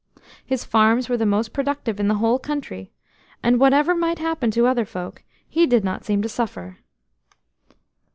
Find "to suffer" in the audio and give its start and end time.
6.23-6.79